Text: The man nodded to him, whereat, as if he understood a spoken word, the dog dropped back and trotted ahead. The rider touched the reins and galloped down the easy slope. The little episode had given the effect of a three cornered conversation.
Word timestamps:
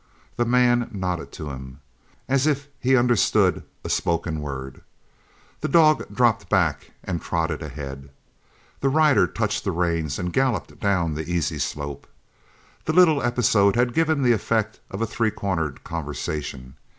The 0.35 0.45
man 0.45 0.89
nodded 0.91 1.31
to 1.33 1.51
him, 1.51 1.79
whereat, 2.27 2.33
as 2.39 2.47
if 2.47 2.67
he 2.79 2.97
understood 2.97 3.61
a 3.83 3.89
spoken 3.91 4.41
word, 4.41 4.81
the 5.59 5.67
dog 5.67 6.07
dropped 6.11 6.49
back 6.49 6.89
and 7.03 7.21
trotted 7.21 7.61
ahead. 7.61 8.09
The 8.79 8.89
rider 8.89 9.27
touched 9.27 9.63
the 9.63 9.71
reins 9.71 10.17
and 10.17 10.33
galloped 10.33 10.79
down 10.79 11.13
the 11.13 11.31
easy 11.31 11.59
slope. 11.59 12.07
The 12.85 12.93
little 12.93 13.21
episode 13.21 13.75
had 13.75 13.93
given 13.93 14.23
the 14.23 14.31
effect 14.33 14.79
of 14.89 15.03
a 15.03 15.05
three 15.05 15.29
cornered 15.29 15.83
conversation. 15.83 16.77